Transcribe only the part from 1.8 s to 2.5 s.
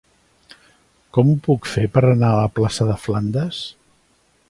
per anar a la